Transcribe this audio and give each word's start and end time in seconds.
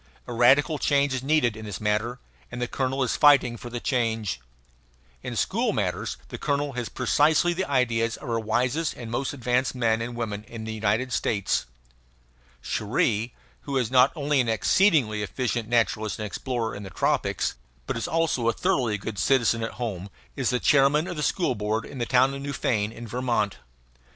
A 0.25 0.33
radical 0.33 0.79
change 0.79 1.13
is 1.13 1.21
needed 1.21 1.55
in 1.55 1.65
this 1.65 1.79
matter; 1.79 2.17
and 2.51 2.59
the 2.59 2.67
colonel 2.67 3.03
is 3.03 3.15
fighting 3.15 3.55
for 3.55 3.69
the 3.69 3.79
change. 3.79 4.39
In 5.21 5.35
school 5.35 5.73
matters 5.73 6.17
the 6.29 6.39
colonel 6.39 6.71
has 6.73 6.89
precisely 6.89 7.53
the 7.53 7.69
ideas 7.69 8.17
of 8.17 8.27
our 8.27 8.39
wisest 8.39 8.95
and 8.95 9.11
most 9.11 9.31
advanced 9.31 9.75
men 9.75 10.01
and 10.01 10.15
women 10.15 10.43
in 10.45 10.63
the 10.63 10.73
United 10.73 11.13
States. 11.13 11.67
Cherrie 12.63 13.35
who 13.61 13.77
is 13.77 13.91
not 13.91 14.11
only 14.15 14.39
an 14.41 14.49
exceedingly 14.49 15.21
efficient 15.21 15.69
naturalist 15.69 16.17
and 16.17 16.25
explorer 16.25 16.73
in 16.73 16.81
the 16.81 16.89
tropics, 16.89 17.53
but 17.85 17.95
is 17.95 18.07
also 18.07 18.49
a 18.49 18.53
thoroughly 18.53 18.97
good 18.97 19.19
citizen 19.19 19.61
at 19.61 19.73
home 19.73 20.09
is 20.35 20.49
the 20.49 20.59
chairman 20.59 21.05
of 21.07 21.15
the 21.15 21.21
school 21.21 21.53
board 21.53 21.85
of 21.85 21.99
the 21.99 22.07
town 22.07 22.33
of 22.33 22.41
Newfane, 22.41 22.91
in 22.91 23.05
Vermont. 23.07 23.57